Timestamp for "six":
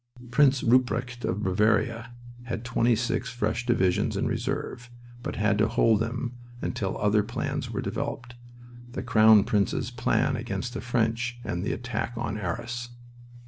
2.95-3.29